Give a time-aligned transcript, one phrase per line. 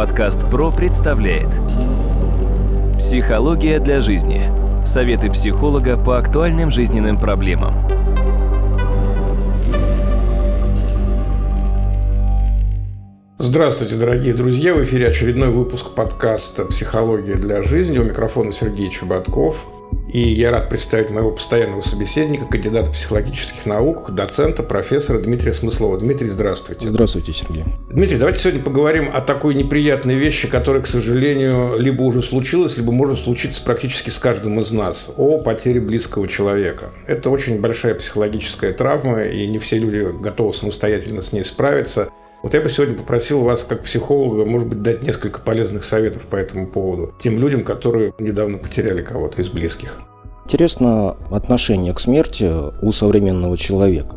[0.00, 1.48] Подкаст ПРО представляет
[2.98, 4.50] Психология для жизни.
[4.82, 7.74] Советы психолога по актуальным жизненным проблемам.
[13.36, 14.72] Здравствуйте, дорогие друзья!
[14.72, 17.98] В эфире очередной выпуск подкаста «Психология для жизни».
[17.98, 19.66] У микрофона Сергей Чеботков.
[20.12, 25.98] И я рад представить моего постоянного собеседника, кандидата психологических наук, доцента, профессора Дмитрия Смыслова.
[25.98, 26.88] Дмитрий, здравствуйте.
[26.88, 27.64] Здравствуйте, Сергей.
[27.90, 32.92] Дмитрий, давайте сегодня поговорим о такой неприятной вещи, которая, к сожалению, либо уже случилась, либо
[32.92, 35.10] может случиться практически с каждым из нас.
[35.16, 36.90] О потере близкого человека.
[37.06, 42.10] Это очень большая психологическая травма, и не все люди готовы самостоятельно с ней справиться.
[42.42, 46.36] Вот я бы сегодня попросил вас, как психолога, может быть, дать несколько полезных советов по
[46.36, 50.00] этому поводу тем людям, которые недавно потеряли кого-то из близких.
[50.46, 52.50] Интересно отношение к смерти
[52.82, 54.16] у современного человека.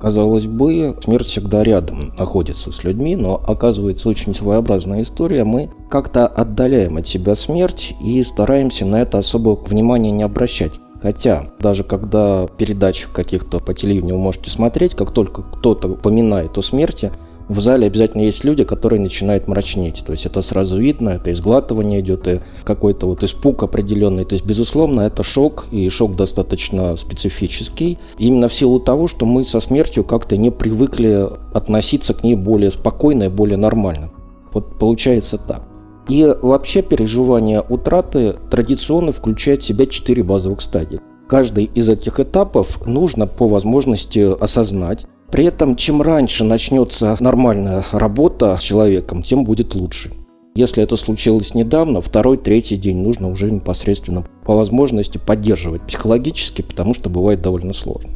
[0.00, 5.44] Казалось бы, смерть всегда рядом находится с людьми, но оказывается очень своеобразная история.
[5.44, 10.72] Мы как-то отдаляем от себя смерть и стараемся на это особо внимания не обращать.
[11.00, 16.62] Хотя, даже когда передачи каких-то по телевидению вы можете смотреть, как только кто-то упоминает о
[16.62, 17.12] смерти,
[17.48, 20.02] в зале обязательно есть люди, которые начинают мрачнеть.
[20.06, 24.24] То есть это сразу видно, это изглатывание идет, и какой-то вот испуг определенный.
[24.24, 27.98] То есть, безусловно, это шок, и шок достаточно специфический.
[28.18, 32.70] Именно в силу того, что мы со смертью как-то не привыкли относиться к ней более
[32.70, 34.10] спокойно и более нормально.
[34.52, 35.62] Вот получается так.
[36.08, 41.00] И вообще переживание утраты традиционно включает в себя четыре базовых стадии.
[41.28, 48.56] Каждый из этих этапов нужно по возможности осознать, при этом, чем раньше начнется нормальная работа
[48.60, 50.12] с человеком, тем будет лучше.
[50.54, 56.92] Если это случилось недавно, второй, третий день нужно уже непосредственно по возможности поддерживать психологически, потому
[56.92, 58.10] что бывает довольно сложно.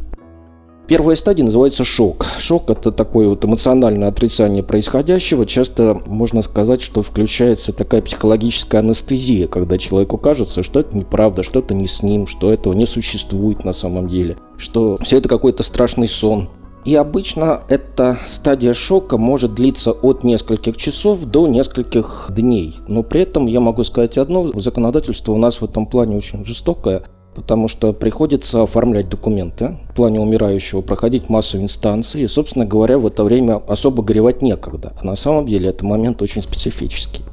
[0.86, 2.26] Первая стадия называется шок.
[2.38, 5.44] Шок– это такое вот эмоциональное отрицание происходящего.
[5.44, 11.58] Часто можно сказать, что включается такая психологическая анестезия, когда человеку кажется, что это неправда, что
[11.58, 15.64] это не с ним, что этого не существует на самом деле, что все это какой-то
[15.64, 16.50] страшный сон.
[16.86, 22.76] И обычно эта стадия шока может длиться от нескольких часов до нескольких дней.
[22.86, 27.02] Но при этом я могу сказать одно, законодательство у нас в этом плане очень жестокое,
[27.34, 33.06] потому что приходится оформлять документы в плане умирающего, проходить массу инстанций, и, собственно говоря, в
[33.08, 34.92] это время особо горевать некогда.
[34.96, 37.24] А на самом деле это момент очень специфический.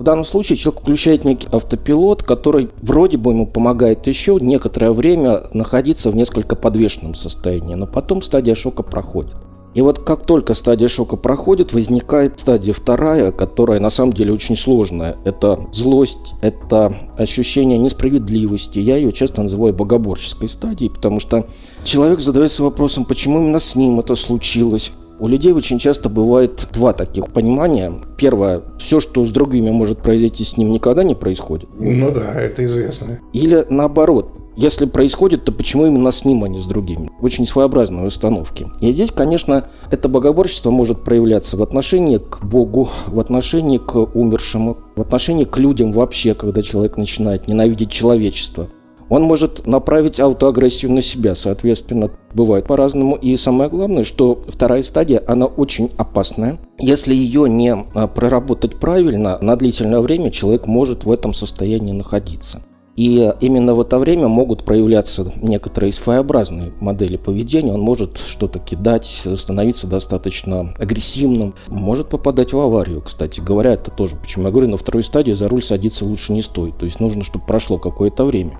[0.00, 5.42] В данном случае человек включает некий автопилот, который вроде бы ему помогает еще некоторое время
[5.52, 9.36] находиться в несколько подвешенном состоянии, но потом стадия шока проходит.
[9.74, 14.56] И вот как только стадия шока проходит, возникает стадия вторая, которая на самом деле очень
[14.56, 15.16] сложная.
[15.24, 18.78] Это злость, это ощущение несправедливости.
[18.78, 21.46] Я ее часто называю богоборческой стадией, потому что
[21.84, 26.92] человек задается вопросом, почему именно с ним это случилось, у людей очень часто бывает два
[26.92, 27.92] таких понимания.
[28.16, 31.68] Первое, все, что с другими может произойти, с ним никогда не происходит.
[31.78, 33.20] Ну да, это известно.
[33.32, 37.10] Или наоборот, если происходит, то почему именно с ним, а не с другими?
[37.20, 38.66] Очень своеобразные установки.
[38.80, 44.78] И здесь, конечно, это богоборчество может проявляться в отношении к Богу, в отношении к умершему,
[44.96, 48.68] в отношении к людям вообще, когда человек начинает ненавидеть человечество–
[49.10, 53.16] он может направить аутоагрессию на себя, соответственно, бывает по-разному.
[53.16, 56.58] И самое главное, что вторая стадия, она очень опасная.
[56.78, 62.62] Если ее не а, проработать правильно, на длительное время человек может в этом состоянии находиться.
[62.96, 67.72] И именно в это время могут проявляться некоторые своеобразные модели поведения.
[67.72, 73.72] Он может что-то кидать, становиться достаточно агрессивным, может попадать в аварию, кстати говоря.
[73.72, 76.76] Это тоже, почему я говорю, на второй стадии за руль садиться лучше не стоит.
[76.78, 78.58] То есть нужно, чтобы прошло какое-то время.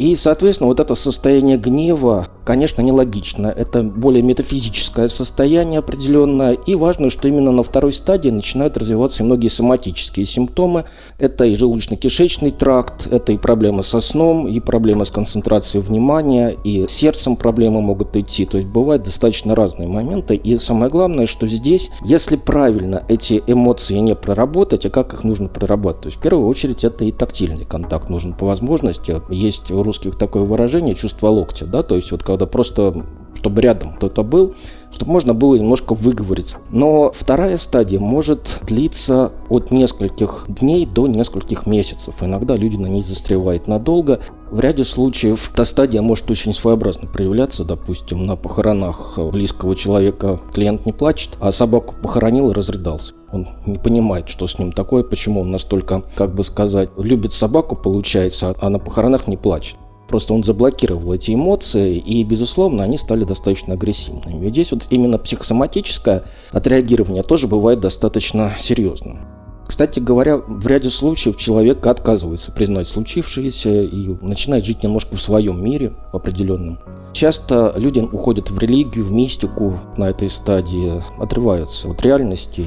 [0.00, 3.48] И, соответственно, вот это состояние гнева, конечно, нелогично.
[3.48, 6.54] Это более метафизическое состояние определенное.
[6.54, 10.86] И важно, что именно на второй стадии начинают развиваться многие соматические симптомы.
[11.18, 16.86] Это и желудочно-кишечный тракт, это и проблемы со сном, и проблемы с концентрацией внимания, и
[16.88, 18.46] сердцем проблемы могут идти.
[18.46, 20.34] То есть бывают достаточно разные моменты.
[20.34, 25.50] И самое главное, что здесь, если правильно эти эмоции не проработать, а как их нужно
[25.50, 26.00] проработать?
[26.00, 29.20] То есть в первую очередь это и тактильный контакт нужен по возможности.
[29.28, 32.92] Есть русских такое выражение чувство локтя, да, то есть вот когда просто
[33.34, 34.54] чтобы рядом кто-то был,
[34.92, 36.58] чтобы можно было немножко выговориться.
[36.70, 42.22] Но вторая стадия может длиться от нескольких дней до нескольких месяцев.
[42.22, 44.20] Иногда люди на ней застревают надолго.
[44.50, 47.64] В ряде случаев эта стадия может очень своеобразно проявляться.
[47.64, 53.14] Допустим, на похоронах близкого человека клиент не плачет, а собаку похоронил и разрыдался.
[53.32, 57.76] Он не понимает, что с ним такое, почему он настолько, как бы сказать, любит собаку,
[57.76, 59.76] получается, а на похоронах не плачет.
[60.10, 64.44] Просто он заблокировал эти эмоции, и, безусловно, они стали достаточно агрессивными.
[64.44, 69.20] И здесь вот именно психосоматическое отреагирование тоже бывает достаточно серьезным.
[69.68, 75.64] Кстати говоря, в ряде случаев человек отказывается признать случившееся и начинает жить немножко в своем
[75.64, 76.80] мире определенном.
[77.12, 82.66] Часто люди уходят в религию, в мистику на этой стадии, отрываются от реальности.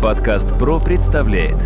[0.00, 1.58] Подкаст «Про» представляет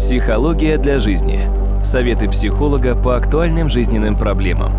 [0.00, 1.40] Психология для жизни.
[1.84, 4.72] Советы психолога по актуальным жизненным проблемам.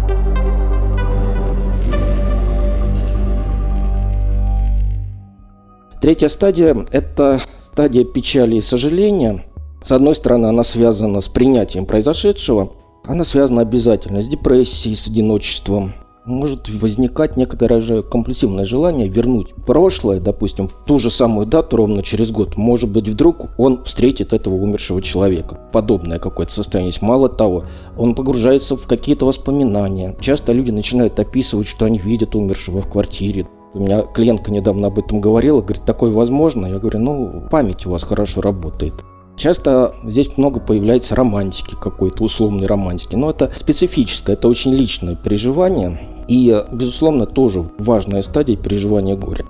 [6.01, 9.45] Третья стадия– это стадия печали и сожаления.
[9.83, 12.73] С одной стороны, она связана с принятием произошедшего,
[13.06, 15.94] она связана обязательно с депрессией, с одиночеством.
[16.25, 22.03] Может возникать некоторое же компульсивное желание вернуть прошлое, допустим, в ту же самую дату ровно
[22.03, 22.57] через год.
[22.57, 25.59] Может быть, вдруг он встретит этого умершего человека.
[25.73, 26.94] Подобное какое-то состояние.
[27.01, 27.63] Мало того,
[27.97, 30.15] он погружается в какие-то воспоминания.
[30.19, 35.00] Часто люди начинают описывать, что они видят умершего в квартире, у меня клиентка недавно об
[35.00, 36.65] этом говорила, говорит, такое возможно.
[36.65, 38.94] Я говорю, ну, память у вас хорошо работает.
[39.38, 43.15] Часто здесь много появляется романтики какой-то, условной романтики.
[43.15, 45.97] Но это специфическое, это очень личное переживание.
[46.27, 49.45] И, безусловно, тоже важная стадия переживания горя.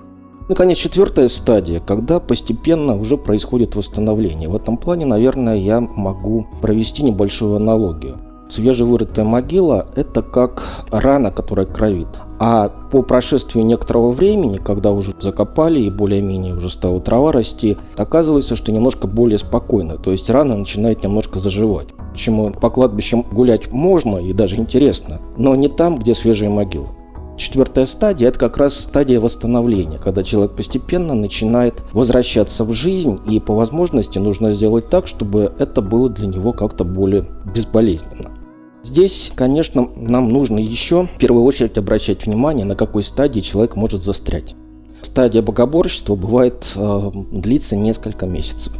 [0.48, 4.48] Наконец, четвертая стадия, когда постепенно уже происходит восстановление.
[4.48, 8.18] В этом плане, наверное, я могу провести небольшую аналогию.
[8.48, 12.08] Свежевырытая могила– это как рана, которая кровит.
[12.38, 18.54] А по прошествии некоторого времени, когда уже закопали и более-менее уже стала трава расти, оказывается,
[18.54, 19.96] что немножко более спокойно.
[19.96, 21.88] То есть рана начинает немножко заживать.
[22.12, 26.88] Почему по кладбищам гулять можно и даже интересно, но не там, где свежие могилы.
[27.38, 33.40] Четвертая стадия– это как раз стадия восстановления, когда человек постепенно начинает возвращаться в жизнь, и
[33.40, 37.24] по возможности нужно сделать так, чтобы это было для него как-то более
[37.54, 38.30] безболезненно.
[38.82, 44.02] Здесь, конечно, нам нужно еще в первую очередь обращать внимание, на какой стадии человек может
[44.02, 44.54] застрять.
[45.00, 48.74] Стадия богоборчества бывает э, длится несколько месяцев.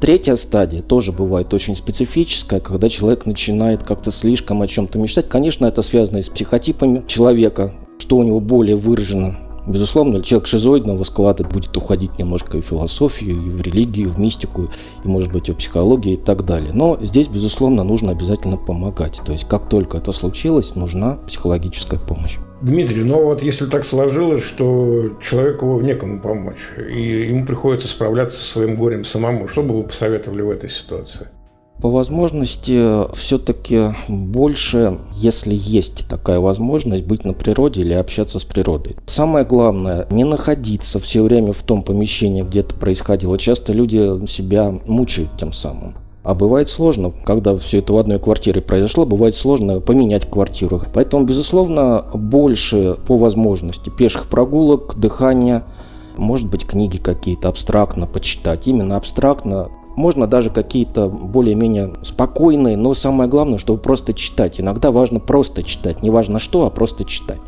[0.00, 5.28] Третья стадия тоже бывает очень специфическая, когда человек начинает как-то слишком о чем-то мечтать.
[5.28, 11.02] Конечно, это связано и с психотипами человека, что у него более выражено Безусловно, человек шизоидного
[11.02, 14.70] склада будет уходить немножко и в философию, и в религию, и в мистику,
[15.04, 16.70] и, может быть, и в психологию и так далее.
[16.72, 19.20] Но здесь, безусловно, нужно обязательно помогать.
[19.26, 22.38] То есть, как только это случилось, нужна психологическая помощь.
[22.66, 28.44] Дмитрий, ну вот если так сложилось, что человеку некому помочь, и ему приходится справляться со
[28.44, 31.28] своим горем самому, что бы вы посоветовали в этой ситуации?
[31.80, 38.96] По возможности все-таки больше, если есть такая возможность, быть на природе или общаться с природой.
[39.06, 43.38] Самое главное, не находиться все время в том помещении, где это происходило.
[43.38, 45.94] Часто люди себя мучают тем самым.
[46.26, 50.82] А бывает сложно, когда все это в одной квартире произошло, бывает сложно поменять квартиру.
[50.92, 55.62] Поэтому, безусловно, больше по возможности пеших прогулок, дыхания,
[56.16, 58.66] может быть, книги какие-то абстрактно почитать.
[58.66, 64.60] Именно абстрактно можно даже какие-то более-менее спокойные, но самое главное, чтобы просто читать.
[64.60, 67.38] Иногда важно просто читать, не важно что, а просто читать.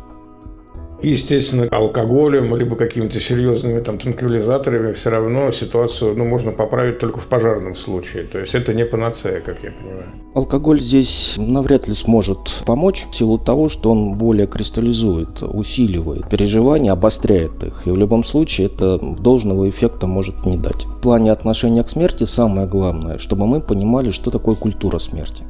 [1.01, 7.27] Естественно, алкоголем, либо какими-то серьезными там транквилизаторами все равно ситуацию ну, можно поправить только в
[7.27, 8.23] пожарном случае.
[8.23, 10.05] То есть это не панацея, как я понимаю.
[10.35, 16.91] Алкоголь здесь навряд ли сможет помочь в силу того, что он более кристаллизует, усиливает переживания,
[16.91, 17.87] обостряет их.
[17.87, 20.85] И в любом случае это должного эффекта может не дать.
[20.85, 25.43] В плане отношения к смерти самое главное, чтобы мы понимали, что такое культура смерти.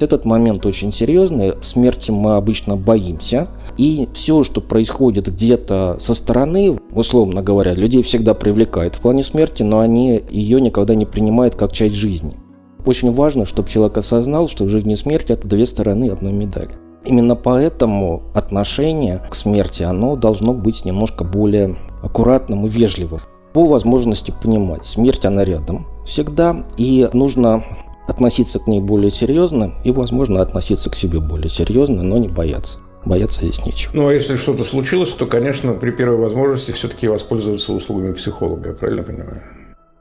[0.00, 1.52] Этот момент очень серьезный.
[1.60, 3.48] Смерти мы обычно боимся.
[3.76, 9.62] И все, что происходит где-то со стороны, условно говоря, людей всегда привлекает в плане смерти,
[9.62, 12.36] но они ее никогда не принимают как часть жизни.
[12.84, 16.70] Очень важно, чтобы человек осознал, что жизнь и смерть– это две стороны одной медали.
[17.04, 23.20] Именно поэтому отношение к смерти, оно должно быть немножко более аккуратным и вежливым.
[23.52, 27.62] По возможности понимать, смерть она рядом всегда, и нужно
[28.06, 32.78] относиться к ней более серьезно и, возможно, относиться к себе более серьезно, но не бояться.
[33.04, 33.92] Бояться здесь нечего.
[33.94, 38.74] Ну, а если что-то случилось, то, конечно, при первой возможности все-таки воспользоваться услугами психолога, я
[38.74, 39.42] правильно понимаю?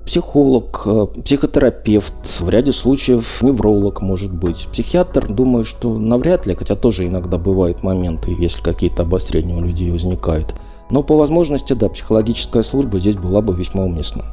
[0.05, 4.67] Психолог, э, психотерапевт, в ряде случаев невролог может быть.
[4.71, 9.91] Психиатр, думаю, что навряд ли, хотя тоже иногда бывают моменты, если какие-то обострения у людей
[9.91, 10.55] возникают.
[10.89, 14.25] Но по возможности, да, психологическая служба здесь была бы весьма уместна.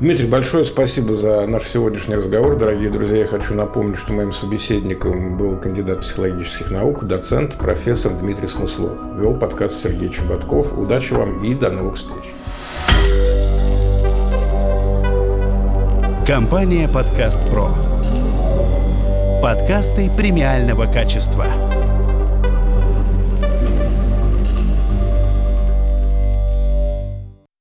[0.00, 2.56] Дмитрий, большое спасибо за наш сегодняшний разговор.
[2.56, 8.48] Дорогие друзья, я хочу напомнить, что моим собеседником был кандидат психологических наук, доцент, профессор Дмитрий
[8.48, 8.92] Смыслов.
[9.18, 10.72] Вел подкаст Сергей Чеботков.
[10.78, 12.32] Удачи вам и до новых встреч.
[16.26, 17.68] Компания «Подкаст Про».
[19.42, 21.69] Подкасты премиального качества.